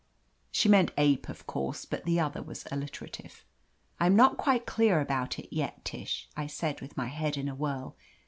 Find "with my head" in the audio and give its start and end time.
6.81-7.37